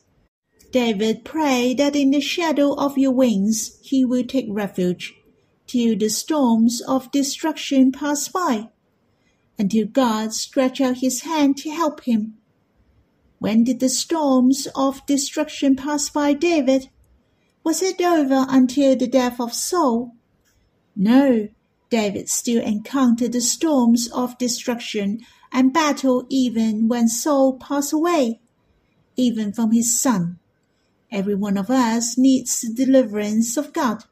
David 0.72 1.24
prayed 1.24 1.78
that 1.78 1.96
in 1.96 2.12
the 2.12 2.20
shadow 2.20 2.74
of 2.74 2.98
your 2.98 3.12
wings 3.12 3.78
he 3.84 4.04
will 4.04 4.24
take 4.24 4.48
refuge, 4.50 5.14
till 5.68 5.96
the 5.96 6.10
storms 6.10 6.82
of 6.88 7.12
destruction 7.12 7.92
pass 7.92 8.28
by, 8.28 8.70
until 9.58 9.86
God 9.86 10.34
stretch 10.34 10.82
out 10.82 10.98
his 10.98 11.22
hand 11.22 11.58
to 11.58 11.70
help 11.70 12.04
him. 12.06 12.36
When 13.40 13.64
did 13.64 13.80
the 13.80 13.90
storms 13.90 14.68
of 14.76 15.06
destruction 15.06 15.76
pass 15.76 16.10
by 16.10 16.34
David? 16.34 16.90
Was 17.64 17.82
it 17.82 18.02
over 18.02 18.46
until 18.50 18.96
the 18.96 19.08
death 19.08 19.40
of 19.40 19.54
Saul? 19.54 20.16
No, 20.96 21.50
David 21.90 22.30
still 22.30 22.64
encountered 22.64 23.34
the 23.34 23.42
storms 23.42 24.10
of 24.12 24.38
destruction 24.38 25.20
and 25.52 25.74
battle 25.74 26.26
even 26.30 26.88
when 26.88 27.08
Saul 27.08 27.58
passed 27.58 27.94
away, 27.94 28.42
even 29.16 29.54
from 29.54 29.72
his 29.72 30.00
son. 30.00 30.40
Every 31.12 31.36
one 31.36 31.58
of 31.58 31.70
us 31.70 32.18
needs 32.18 32.62
the 32.62 32.74
deliverance 32.74 33.56
of 33.56 33.72
God, 33.72 34.06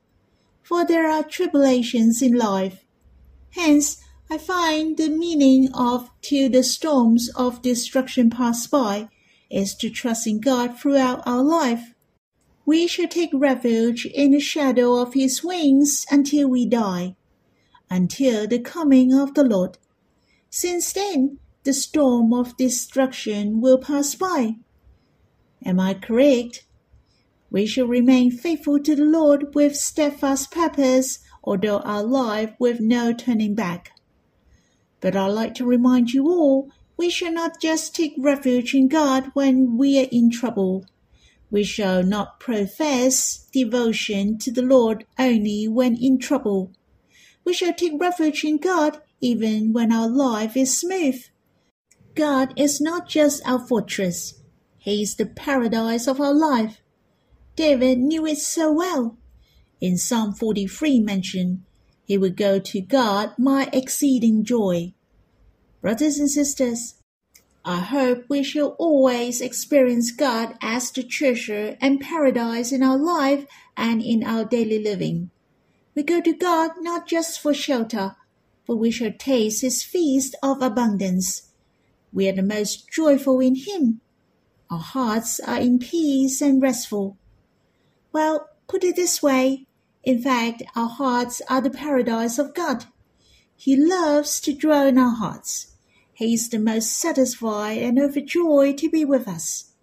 for 0.61 0.85
there 0.85 1.09
are 1.09 1.23
tribulations 1.23 2.21
in 2.21 2.33
life. 2.37 2.85
Hence, 3.51 3.97
I 4.31 4.37
find 4.37 4.95
the 4.95 5.09
meaning 5.09 5.69
of 5.73 6.09
till 6.21 6.49
the 6.49 6.63
storms 6.63 7.29
of 7.35 7.61
destruction 7.61 8.29
pass 8.29 8.65
by 8.65 9.09
is 9.49 9.75
to 9.75 9.89
trust 9.89 10.25
in 10.25 10.39
God 10.39 10.79
throughout 10.79 11.21
our 11.27 11.43
life. 11.43 11.93
We 12.65 12.87
shall 12.87 13.09
take 13.09 13.31
refuge 13.33 14.05
in 14.05 14.31
the 14.31 14.39
shadow 14.39 14.95
of 15.01 15.15
his 15.15 15.43
wings 15.43 16.05
until 16.09 16.47
we 16.47 16.65
die. 16.65 17.17
until 17.89 18.47
the 18.47 18.59
coming 18.59 19.13
of 19.13 19.33
the 19.33 19.43
Lord. 19.43 19.77
Since 20.49 20.93
then, 20.93 21.39
the 21.65 21.73
storm 21.73 22.33
of 22.33 22.55
destruction 22.55 23.59
will 23.59 23.77
pass 23.77 24.15
by. 24.15 24.55
Am 25.65 25.79
I 25.79 25.93
correct? 25.93 26.65
We 27.49 27.65
shall 27.65 27.85
remain 27.85 28.31
faithful 28.31 28.79
to 28.79 28.95
the 28.95 29.03
Lord 29.03 29.53
with 29.53 29.75
steadfast 29.75 30.51
purpose, 30.51 31.19
although 31.43 31.79
our 31.79 32.01
life 32.01 32.53
with 32.59 32.79
no 32.79 33.11
turning 33.11 33.55
back. 33.55 33.90
But 35.01 35.15
I'd 35.15 35.27
like 35.27 35.55
to 35.55 35.65
remind 35.65 36.11
you 36.11 36.27
all, 36.29 36.69
we 36.95 37.09
shall 37.09 37.33
not 37.33 37.59
just 37.59 37.95
take 37.95 38.13
refuge 38.17 38.75
in 38.75 38.87
God 38.87 39.31
when 39.33 39.75
we 39.77 39.99
are 39.99 40.07
in 40.11 40.29
trouble. 40.29 40.85
We 41.49 41.63
shall 41.63 42.03
not 42.03 42.39
profess 42.39 43.47
devotion 43.51 44.37
to 44.37 44.51
the 44.51 44.61
Lord 44.61 45.05
only 45.17 45.67
when 45.67 45.95
in 45.95 46.19
trouble. 46.19 46.71
We 47.43 47.53
shall 47.53 47.73
take 47.73 47.99
refuge 47.99 48.43
in 48.43 48.57
God 48.57 49.01
even 49.19 49.73
when 49.73 49.91
our 49.91 50.07
life 50.07 50.55
is 50.55 50.77
smooth. 50.77 51.23
God 52.13 52.53
is 52.55 52.79
not 52.79 53.09
just 53.09 53.41
our 53.45 53.59
fortress, 53.59 54.35
He 54.77 55.01
is 55.01 55.15
the 55.15 55.25
paradise 55.25 56.07
of 56.07 56.21
our 56.21 56.33
life. 56.33 56.81
David 57.55 57.97
knew 57.97 58.25
it 58.25 58.37
so 58.37 58.71
well. 58.71 59.17
In 59.79 59.97
Psalm 59.97 60.33
43 60.33 60.99
mentioned, 60.99 61.63
He 62.05 62.17
would 62.17 62.35
go 62.35 62.59
to 62.59 62.81
God 62.81 63.33
my 63.37 63.69
exceeding 63.71 64.43
joy. 64.43 64.93
Brothers 65.81 66.19
and 66.19 66.29
sisters, 66.29 66.95
I 67.63 67.79
hope 67.79 68.25
we 68.27 68.41
shall 68.43 68.69
always 68.79 69.39
experience 69.39 70.11
God 70.11 70.57
as 70.61 70.91
the 70.91 71.03
treasure 71.03 71.77
and 71.79 72.01
paradise 72.01 72.71
in 72.71 72.81
our 72.81 72.97
life 72.97 73.45
and 73.77 74.01
in 74.01 74.23
our 74.23 74.43
daily 74.43 74.79
living. 74.79 75.29
We 75.93 76.03
go 76.03 76.21
to 76.21 76.33
God 76.33 76.71
not 76.79 77.07
just 77.07 77.39
for 77.39 77.53
shelter, 77.53 78.15
for 78.65 78.75
we 78.75 78.89
shall 78.89 79.11
taste 79.11 79.61
His 79.61 79.83
feast 79.83 80.35
of 80.41 80.61
abundance. 80.61 81.51
We 82.11 82.27
are 82.29 82.35
the 82.35 82.41
most 82.41 82.89
joyful 82.89 83.39
in 83.39 83.55
Him. 83.55 84.01
Our 84.71 84.79
hearts 84.79 85.39
are 85.39 85.59
in 85.59 85.79
peace 85.79 86.41
and 86.41 86.61
restful. 86.61 87.17
Well, 88.11 88.49
put 88.67 88.83
it 88.83 88.95
this 88.95 89.21
way 89.21 89.67
in 90.03 90.21
fact, 90.21 90.63
our 90.75 90.89
hearts 90.89 91.41
are 91.47 91.61
the 91.61 91.69
paradise 91.69 92.39
of 92.39 92.55
God. 92.55 92.85
He 93.55 93.75
loves 93.75 94.41
to 94.41 94.53
dwell 94.53 94.87
in 94.87 94.97
our 94.97 95.15
hearts. 95.15 95.75
He 96.13 96.33
is 96.33 96.49
the 96.49 96.59
most 96.59 96.91
satisfied 96.91 97.81
and 97.81 97.99
overjoyed 97.99 98.77
to 98.79 98.89
be 98.89 99.05
with 99.05 99.27
us. 99.27 99.73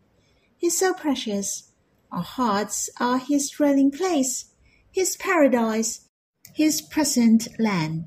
He's 0.57 0.77
so 0.77 0.93
precious. 0.93 1.71
Our 2.11 2.23
hearts 2.23 2.91
are 2.99 3.19
His 3.19 3.51
dwelling 3.51 3.93
place, 3.93 4.47
His 4.91 5.17
paradise, 5.17 6.09
His 6.55 6.81
present 6.81 7.49
land. 7.61 8.07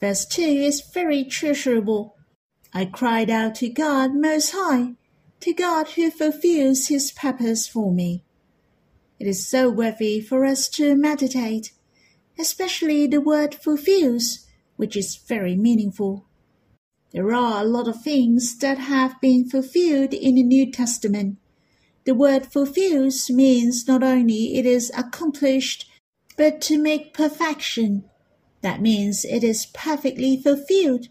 Verse 0.00 0.26
2 0.26 0.42
is 0.42 0.80
very 0.92 1.22
treasurable. 1.24 2.16
I 2.74 2.86
cried 2.86 3.30
out 3.30 3.54
to 3.56 3.68
God 3.68 4.14
Most 4.14 4.50
High, 4.56 4.94
to 5.40 5.52
God 5.52 5.90
who 5.90 6.10
fulfills 6.10 6.88
His 6.88 7.12
purpose 7.12 7.68
for 7.68 7.92
me. 7.92 8.24
It 9.22 9.28
is 9.28 9.46
so 9.46 9.70
worthy 9.70 10.20
for 10.20 10.44
us 10.44 10.68
to 10.70 10.96
meditate, 10.96 11.70
especially 12.36 13.06
the 13.06 13.20
word 13.20 13.54
fulfills, 13.54 14.48
which 14.74 14.96
is 14.96 15.14
very 15.14 15.54
meaningful. 15.54 16.26
There 17.12 17.32
are 17.32 17.62
a 17.62 17.64
lot 17.64 17.86
of 17.86 18.02
things 18.02 18.58
that 18.58 18.78
have 18.78 19.20
been 19.20 19.48
fulfilled 19.48 20.12
in 20.12 20.34
the 20.34 20.42
New 20.42 20.72
Testament. 20.72 21.38
The 22.04 22.16
word 22.16 22.46
fulfills 22.46 23.30
means 23.30 23.86
not 23.86 24.02
only 24.02 24.56
it 24.56 24.66
is 24.66 24.90
accomplished, 24.96 25.88
but 26.36 26.60
to 26.62 26.76
make 26.76 27.14
perfection. 27.14 28.02
That 28.60 28.82
means 28.82 29.24
it 29.24 29.44
is 29.44 29.66
perfectly 29.66 30.36
fulfilled. 30.36 31.06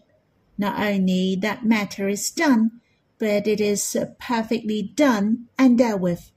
Not 0.58 0.78
only 0.78 1.34
that 1.36 1.64
matter 1.64 2.08
is 2.08 2.30
done, 2.30 2.72
but 3.16 3.46
it 3.46 3.58
is 3.58 3.96
perfectly 4.20 4.82
done 4.82 5.48
and 5.58 5.78
dealt 5.78 6.02
with. 6.02 6.31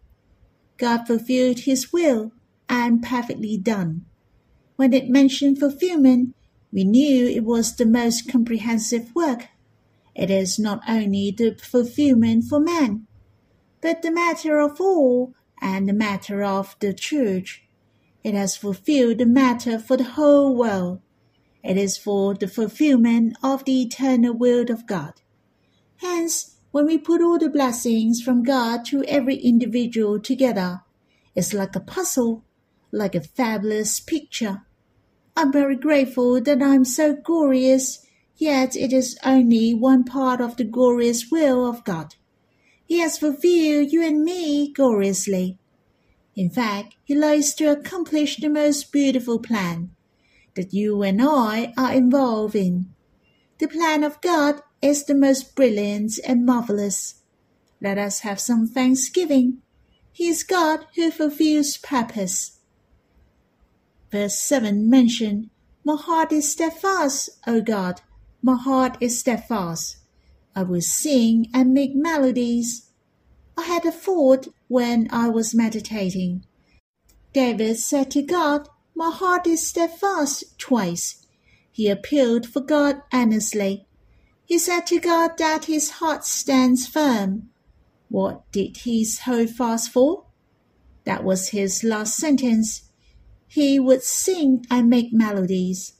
God 0.77 1.05
fulfilled 1.07 1.59
his 1.59 1.91
will 1.93 2.31
and 2.67 3.01
perfectly 3.01 3.57
done. 3.57 4.05
When 4.75 4.93
it 4.93 5.09
mentioned 5.09 5.59
fulfillment, 5.59 6.35
we 6.71 6.83
knew 6.83 7.27
it 7.27 7.43
was 7.43 7.75
the 7.75 7.85
most 7.85 8.29
comprehensive 8.29 9.15
work. 9.15 9.47
It 10.13 10.29
is 10.29 10.59
not 10.59 10.81
only 10.87 11.31
the 11.31 11.55
fulfillment 11.55 12.45
for 12.49 12.59
man, 12.59 13.07
but 13.81 14.01
the 14.01 14.11
matter 14.11 14.59
of 14.59 14.81
all 14.81 15.33
and 15.61 15.87
the 15.87 15.93
matter 15.93 16.43
of 16.43 16.75
the 16.79 16.93
church. 16.93 17.63
It 18.23 18.33
has 18.33 18.57
fulfilled 18.57 19.19
the 19.19 19.25
matter 19.25 19.79
for 19.79 19.97
the 19.97 20.03
whole 20.03 20.55
world. 20.55 21.01
It 21.63 21.77
is 21.77 21.97
for 21.97 22.33
the 22.33 22.47
fulfillment 22.47 23.37
of 23.41 23.65
the 23.65 23.81
eternal 23.81 24.33
will 24.33 24.69
of 24.69 24.85
God. 24.85 25.21
Hence, 25.97 26.54
when 26.75 26.87
we 26.87 26.97
put 26.97 27.21
all 27.21 27.39
the 27.39 27.47
blessings 27.47 28.21
from 28.21 28.43
God 28.43 28.83
to 28.83 29.01
every 29.05 29.37
individual 29.37 30.19
together, 30.19 30.81
it's 31.33 31.53
like 31.53 31.73
a 31.73 31.79
puzzle, 31.79 32.43
like 32.91 33.15
a 33.15 33.21
fabulous 33.21 34.01
picture. 34.01 34.63
I'm 35.37 35.53
very 35.53 35.77
grateful 35.77 36.41
that 36.41 36.61
I'm 36.61 36.83
so 36.83 37.13
glorious, 37.15 38.05
yet 38.35 38.75
it 38.75 38.91
is 38.91 39.17
only 39.23 39.73
one 39.73 40.03
part 40.03 40.41
of 40.41 40.57
the 40.57 40.65
glorious 40.65 41.31
will 41.31 41.65
of 41.65 41.85
God. 41.85 42.15
He 42.85 42.99
has 42.99 43.19
fulfilled 43.19 43.93
you 43.93 44.03
and 44.05 44.25
me 44.25 44.73
gloriously. 44.73 45.57
In 46.35 46.49
fact, 46.49 46.97
He 47.05 47.15
likes 47.15 47.53
to 47.53 47.71
accomplish 47.71 48.35
the 48.35 48.49
most 48.49 48.91
beautiful 48.91 49.39
plan 49.39 49.91
that 50.55 50.73
you 50.73 51.03
and 51.03 51.21
I 51.21 51.73
are 51.77 51.93
involved 51.93 52.53
in. 52.53 52.93
The 53.59 53.67
plan 53.69 54.03
of 54.03 54.19
God 54.19 54.61
is 54.85 55.05
the 55.05 55.15
most 55.15 55.55
brilliant 55.55 56.19
and 56.27 56.45
marvelous. 56.45 57.15
Let 57.81 57.97
us 57.97 58.19
have 58.19 58.39
some 58.39 58.67
thanksgiving. 58.67 59.63
He 60.11 60.27
is 60.27 60.43
God 60.43 60.85
who 60.95 61.09
fulfills 61.09 61.77
purpose. 61.77 62.59
Verse 64.11 64.37
7 64.37 64.87
mentioned, 64.87 65.49
My 65.83 65.95
heart 65.95 66.31
is 66.31 66.51
steadfast, 66.51 67.31
O 67.47 67.61
God, 67.61 68.01
my 68.43 68.55
heart 68.55 68.97
is 69.01 69.19
steadfast. 69.19 69.97
I 70.55 70.61
will 70.61 70.81
sing 70.81 71.47
and 71.51 71.73
make 71.73 71.95
melodies. 71.95 72.91
I 73.57 73.63
had 73.63 73.85
a 73.85 73.91
thought 73.91 74.49
when 74.67 75.07
I 75.11 75.29
was 75.29 75.55
meditating. 75.55 76.45
David 77.33 77.77
said 77.77 78.11
to 78.11 78.21
God, 78.21 78.69
My 78.95 79.09
heart 79.09 79.47
is 79.47 79.67
steadfast 79.67 80.59
twice. 80.59 81.25
He 81.71 81.89
appealed 81.89 82.45
for 82.45 82.61
God 82.61 83.01
earnestly. 83.11 83.84
He 84.45 84.59
said 84.59 84.85
to 84.87 84.99
God 84.99 85.37
that 85.39 85.65
his 85.65 85.89
heart 85.89 86.23
stands 86.23 86.87
firm. 86.87 87.49
What 88.09 88.49
did 88.51 88.77
he 88.77 89.05
hold 89.23 89.49
fast 89.49 89.91
for? 89.91 90.25
That 91.03 91.23
was 91.23 91.49
his 91.49 91.83
last 91.83 92.15
sentence. 92.15 92.83
He 93.47 93.79
would 93.79 94.03
sing 94.03 94.65
and 94.69 94.89
make 94.89 95.11
melodies. 95.11 95.93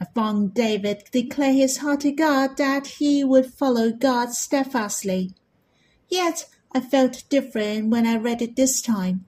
I 0.00 0.06
found 0.14 0.54
David 0.54 1.04
declare 1.10 1.52
his 1.52 1.78
heart 1.78 2.00
to 2.00 2.12
God 2.12 2.56
that 2.58 2.86
he 2.98 3.24
would 3.24 3.46
follow 3.46 3.90
God 3.90 4.32
steadfastly. 4.32 5.34
Yet 6.08 6.46
I 6.72 6.80
felt 6.80 7.24
different 7.28 7.90
when 7.90 8.06
I 8.06 8.16
read 8.16 8.42
it 8.42 8.56
this 8.56 8.80
time. 8.82 9.24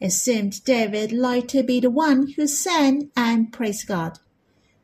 It 0.00 0.10
seemed 0.10 0.62
David 0.64 1.12
liked 1.12 1.48
to 1.50 1.62
be 1.62 1.80
the 1.80 1.90
one 1.90 2.32
who 2.36 2.46
sang 2.46 3.10
and 3.16 3.52
praised 3.52 3.86
God. 3.86 4.18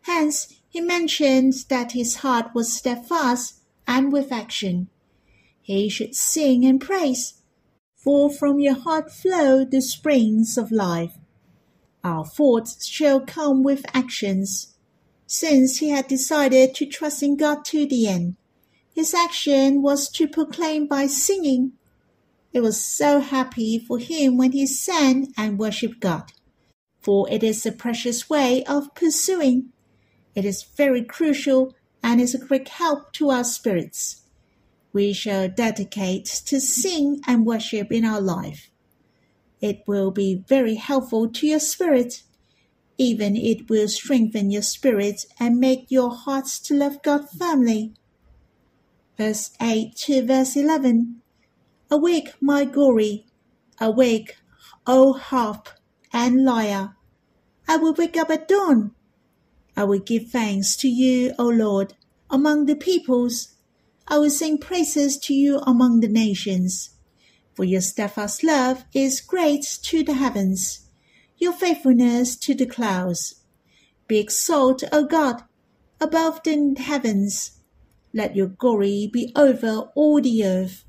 Hence, 0.02 0.59
he 0.70 0.80
mentions 0.80 1.64
that 1.64 1.92
his 1.92 2.16
heart 2.16 2.54
was 2.54 2.72
steadfast 2.72 3.56
and 3.88 4.12
with 4.12 4.30
action. 4.30 4.88
He 5.60 5.88
should 5.88 6.14
sing 6.14 6.64
and 6.64 6.80
praise, 6.80 7.42
for 7.96 8.30
from 8.30 8.60
your 8.60 8.76
heart 8.76 9.10
flow 9.10 9.64
the 9.64 9.82
springs 9.82 10.56
of 10.56 10.70
life. 10.70 11.14
Our 12.04 12.24
thoughts 12.24 12.86
shall 12.86 13.20
come 13.20 13.64
with 13.64 13.84
actions. 13.92 14.76
Since 15.26 15.78
he 15.78 15.88
had 15.88 16.06
decided 16.06 16.76
to 16.76 16.86
trust 16.86 17.20
in 17.24 17.36
God 17.36 17.64
to 17.66 17.84
the 17.84 18.06
end, 18.06 18.36
his 18.94 19.12
action 19.12 19.82
was 19.82 20.08
to 20.10 20.28
proclaim 20.28 20.86
by 20.86 21.08
singing. 21.08 21.72
It 22.52 22.60
was 22.60 22.80
so 22.80 23.18
happy 23.18 23.76
for 23.76 23.98
him 23.98 24.36
when 24.36 24.52
he 24.52 24.66
sang 24.68 25.32
and 25.36 25.58
worshiped 25.58 25.98
God, 25.98 26.30
for 27.00 27.28
it 27.28 27.42
is 27.42 27.66
a 27.66 27.72
precious 27.72 28.30
way 28.30 28.62
of 28.64 28.94
pursuing 28.94 29.72
it 30.34 30.44
is 30.44 30.62
very 30.62 31.02
crucial 31.02 31.74
and 32.02 32.20
is 32.20 32.34
a 32.34 32.38
great 32.38 32.68
help 32.68 33.12
to 33.14 33.30
our 33.30 33.44
spirits. 33.44 34.22
We 34.92 35.12
shall 35.12 35.48
dedicate 35.48 36.26
to 36.46 36.60
sing 36.60 37.20
and 37.26 37.46
worship 37.46 37.92
in 37.92 38.04
our 38.04 38.20
life. 38.20 38.70
It 39.60 39.82
will 39.86 40.10
be 40.10 40.42
very 40.48 40.76
helpful 40.76 41.28
to 41.28 41.46
your 41.46 41.60
spirit. 41.60 42.22
Even 42.96 43.36
it 43.36 43.68
will 43.68 43.88
strengthen 43.88 44.50
your 44.50 44.62
spirit 44.62 45.24
and 45.38 45.58
make 45.58 45.90
your 45.90 46.10
hearts 46.10 46.58
to 46.60 46.74
love 46.74 47.02
God 47.02 47.28
firmly. 47.30 47.94
Verse 49.16 49.50
8 49.60 49.94
to 49.96 50.26
verse 50.26 50.56
11. 50.56 51.20
Awake, 51.90 52.34
my 52.40 52.64
glory. 52.64 53.26
Awake, 53.80 54.36
O 54.86 55.12
harp 55.12 55.68
and 56.12 56.44
lyre. 56.44 56.96
I 57.68 57.76
will 57.76 57.94
wake 57.94 58.16
up 58.16 58.30
at 58.30 58.48
dawn 58.48 58.94
I 59.80 59.84
will 59.84 59.98
give 59.98 60.28
thanks 60.28 60.76
to 60.76 60.88
you, 60.90 61.32
O 61.38 61.48
Lord, 61.48 61.94
among 62.28 62.66
the 62.66 62.76
peoples. 62.76 63.54
I 64.06 64.18
will 64.18 64.28
sing 64.28 64.58
praises 64.58 65.16
to 65.20 65.32
you 65.32 65.60
among 65.60 66.00
the 66.00 66.08
nations. 66.08 66.90
For 67.54 67.64
your 67.64 67.80
steadfast 67.80 68.44
love 68.44 68.84
is 68.92 69.22
great 69.22 69.64
to 69.84 70.04
the 70.04 70.12
heavens, 70.12 70.80
your 71.38 71.54
faithfulness 71.54 72.36
to 72.40 72.54
the 72.54 72.66
clouds. 72.66 73.36
Be 74.06 74.18
exalted, 74.18 74.90
O 74.92 75.04
God, 75.04 75.44
above 75.98 76.42
the 76.42 76.76
heavens. 76.78 77.52
Let 78.12 78.36
your 78.36 78.48
glory 78.48 79.08
be 79.10 79.32
over 79.34 79.88
all 79.94 80.20
the 80.20 80.44
earth. 80.44 80.84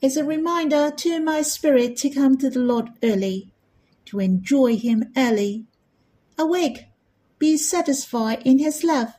It's 0.00 0.14
a 0.14 0.22
reminder 0.22 0.92
to 0.92 1.20
my 1.20 1.42
spirit 1.42 1.96
to 1.96 2.10
come 2.10 2.38
to 2.38 2.50
the 2.50 2.60
Lord 2.60 2.90
early, 3.02 3.50
to 4.04 4.20
enjoy 4.20 4.76
Him 4.76 5.10
early. 5.16 5.66
Awake, 6.38 6.84
be 7.38 7.56
satisfied 7.56 8.42
in 8.44 8.58
His 8.58 8.82
love. 8.82 9.14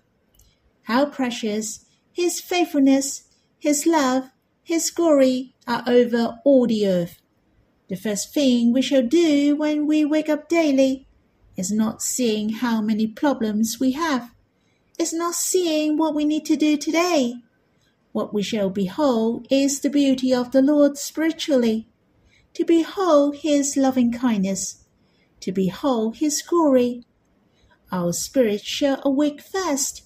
How 0.84 1.06
precious 1.06 1.86
His 2.12 2.40
faithfulness, 2.40 3.24
His 3.60 3.86
love, 3.86 4.30
His 4.64 4.92
glory 4.92 5.54
are 5.68 5.84
over 5.88 6.40
all 6.44 6.68
the 6.68 6.88
earth. 6.88 7.22
The 7.88 7.96
first 7.96 8.34
thing 8.34 8.72
we 8.72 8.82
shall 8.82 9.02
do 9.02 9.56
when 9.56 9.88
we 9.88 10.06
wake 10.06 10.30
up 10.30 10.48
daily 10.48 11.08
is 11.58 11.72
not 11.72 12.02
seeing 12.02 12.50
how 12.50 12.82
many 12.82 13.08
problems 13.08 13.80
we 13.80 13.94
have, 13.94 14.34
is 14.98 15.12
not 15.12 15.34
seeing 15.34 15.98
what 15.98 16.14
we 16.14 16.24
need 16.24 16.46
to 16.46 16.56
do 16.56 16.78
today. 16.78 17.34
What 18.12 18.34
we 18.34 18.44
shall 18.44 18.70
behold 18.70 19.48
is 19.50 19.80
the 19.80 19.90
beauty 19.90 20.34
of 20.34 20.52
the 20.52 20.62
Lord 20.62 20.98
spiritually, 20.98 21.88
to 22.54 22.64
behold 22.64 23.38
His 23.38 23.76
loving 23.76 24.12
kindness, 24.12 24.84
to 25.42 25.52
behold 25.52 26.18
His 26.18 26.42
glory. 26.42 27.04
Our 27.92 28.14
spirit 28.14 28.62
shall 28.62 29.02
awake 29.04 29.42
first. 29.42 30.04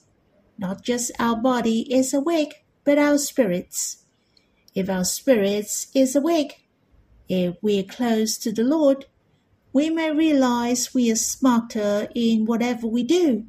Not 0.57 0.83
just 0.83 1.11
our 1.19 1.35
body 1.35 1.93
is 1.93 2.13
awake, 2.13 2.65
but 2.83 2.97
our 2.97 3.17
spirits. 3.17 4.05
If 4.73 4.89
our 4.89 5.03
spirits 5.03 5.87
is 5.93 6.15
awake, 6.15 6.65
if 7.27 7.55
we 7.61 7.79
are 7.79 7.83
close 7.83 8.37
to 8.39 8.51
the 8.51 8.63
Lord, 8.63 9.05
we 9.73 9.89
may 9.89 10.11
realize 10.11 10.93
we 10.93 11.11
are 11.11 11.15
smarter 11.15 12.07
in 12.15 12.45
whatever 12.45 12.87
we 12.87 13.03
do. 13.03 13.45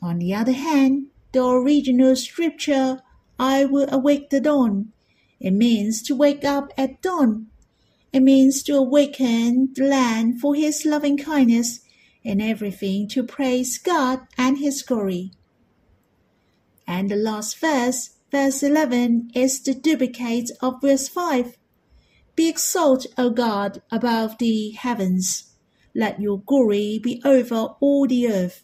On 0.00 0.18
the 0.18 0.34
other 0.34 0.52
hand, 0.52 1.08
the 1.32 1.44
original 1.44 2.14
scripture, 2.14 3.00
I 3.38 3.64
will 3.64 3.88
awake 3.90 4.30
the 4.30 4.40
dawn. 4.40 4.92
It 5.40 5.52
means 5.52 6.02
to 6.02 6.14
wake 6.14 6.44
up 6.44 6.72
at 6.76 7.02
dawn. 7.02 7.48
It 8.12 8.20
means 8.20 8.62
to 8.64 8.76
awaken 8.76 9.72
the 9.74 9.84
land 9.84 10.40
for 10.40 10.54
his 10.54 10.84
loving 10.84 11.16
kindness 11.18 11.80
and 12.24 12.42
everything 12.42 13.08
to 13.08 13.22
praise 13.22 13.78
God 13.78 14.20
and 14.36 14.58
his 14.58 14.82
glory. 14.82 15.32
And 16.86 17.10
the 17.10 17.16
last 17.16 17.58
verse, 17.58 18.10
verse 18.30 18.62
11, 18.62 19.30
is 19.34 19.60
the 19.62 19.74
duplicate 19.74 20.50
of 20.60 20.80
verse 20.80 21.08
5. 21.08 21.56
Be 22.34 22.48
exalted, 22.48 23.12
O 23.18 23.30
God, 23.30 23.82
above 23.90 24.38
the 24.38 24.70
heavens. 24.70 25.54
Let 25.94 26.20
your 26.20 26.40
glory 26.40 26.98
be 27.02 27.20
over 27.24 27.74
all 27.80 28.06
the 28.06 28.28
earth. 28.28 28.62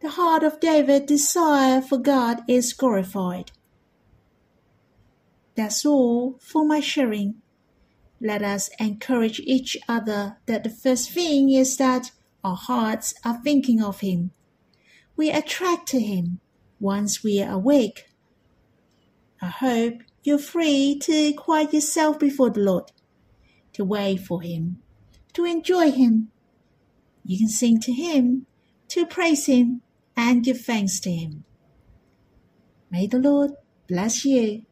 The 0.00 0.10
heart 0.10 0.42
of 0.42 0.58
David 0.58 1.06
desire 1.06 1.80
for 1.80 1.98
God 1.98 2.42
is 2.48 2.72
glorified. 2.72 3.52
That's 5.54 5.84
all 5.84 6.38
for 6.40 6.64
my 6.64 6.80
sharing. 6.80 7.42
Let 8.20 8.42
us 8.42 8.70
encourage 8.78 9.40
each 9.40 9.76
other 9.88 10.38
that 10.46 10.64
the 10.64 10.70
first 10.70 11.10
thing 11.10 11.50
is 11.50 11.76
that 11.76 12.10
our 12.44 12.56
hearts 12.56 13.14
are 13.24 13.40
thinking 13.42 13.82
of 13.82 14.00
Him. 14.00 14.30
We 15.16 15.30
attract 15.30 15.88
to 15.88 16.00
Him 16.00 16.40
once 16.80 17.22
we 17.22 17.40
are 17.42 17.52
awake. 17.52 18.06
I 19.40 19.46
hope 19.46 19.94
you're 20.22 20.38
free 20.38 20.98
to 21.02 21.32
quiet 21.34 21.72
yourself 21.72 22.18
before 22.18 22.50
the 22.50 22.60
Lord, 22.60 22.92
to 23.72 23.84
wait 23.84 24.20
for 24.20 24.42
Him, 24.42 24.82
to 25.34 25.44
enjoy 25.44 25.90
Him. 25.90 26.28
You 27.24 27.38
can 27.38 27.48
sing 27.48 27.80
to 27.80 27.92
Him, 27.92 28.46
to 28.88 29.06
praise 29.06 29.46
Him, 29.46 29.82
and 30.16 30.44
give 30.44 30.60
thanks 30.60 31.00
to 31.00 31.10
Him. 31.10 31.44
May 32.90 33.06
the 33.06 33.18
Lord 33.18 33.52
bless 33.88 34.24
you. 34.24 34.64